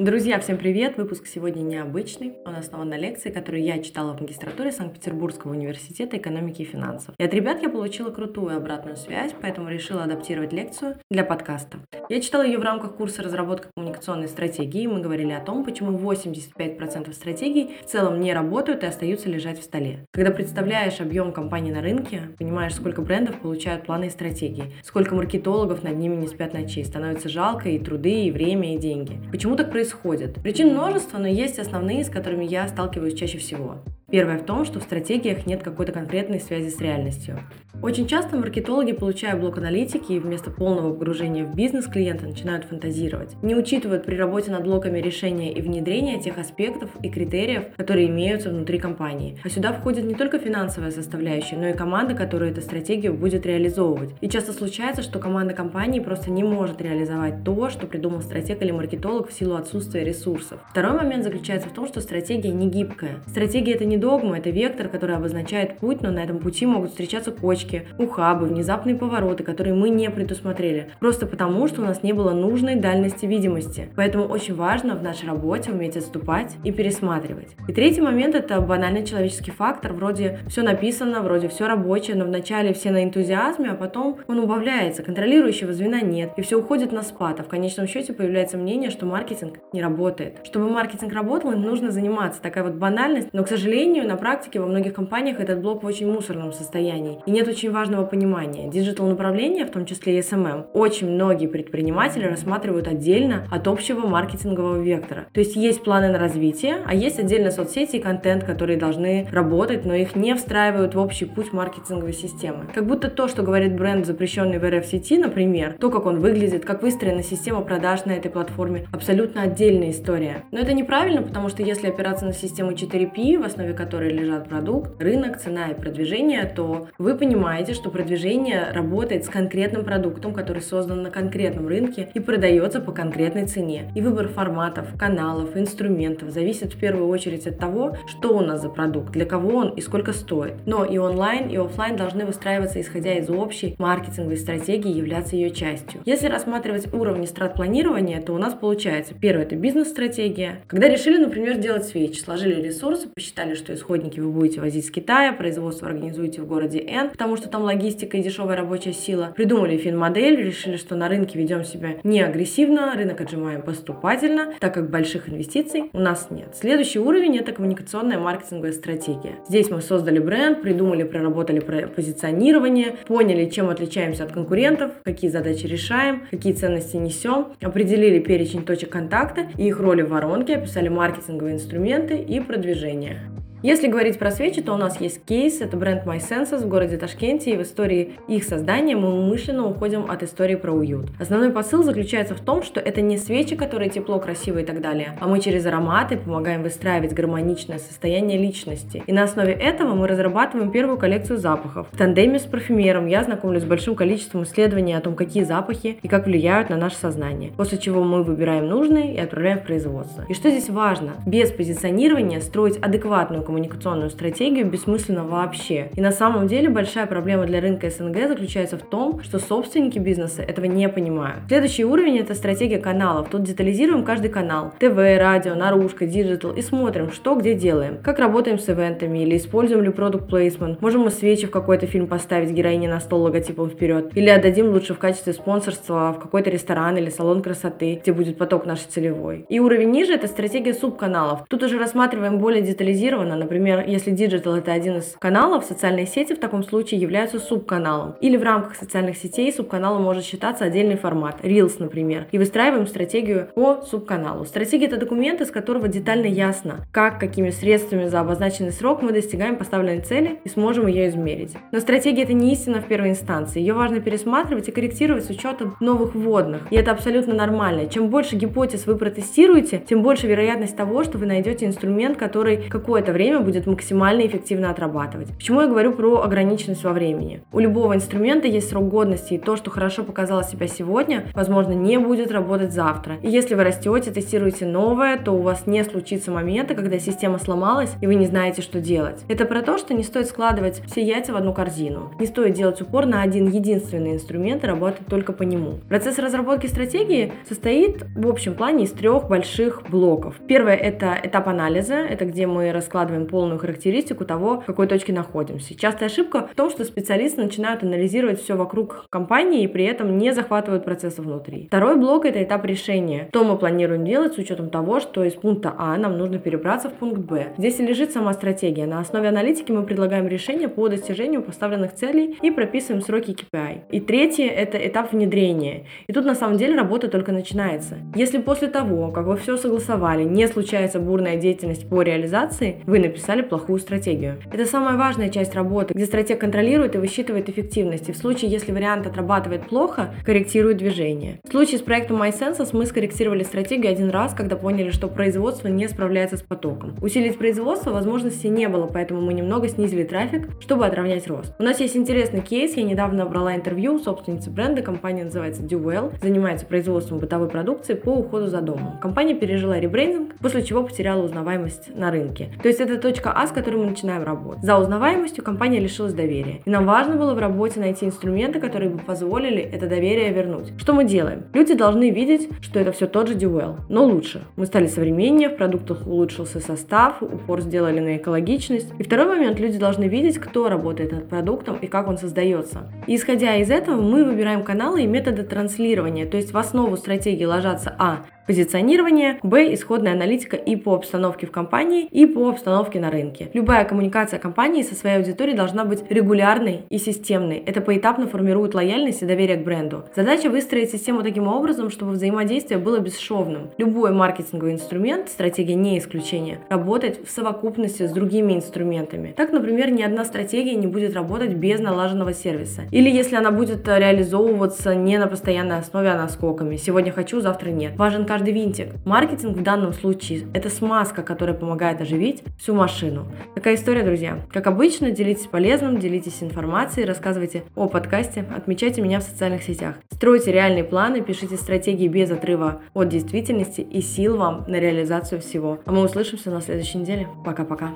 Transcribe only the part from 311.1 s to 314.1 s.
внутри. Второй блок– это этап решения. Что мы планируем